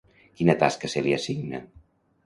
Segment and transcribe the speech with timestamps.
[0.39, 1.65] Quina tasca se li assigna?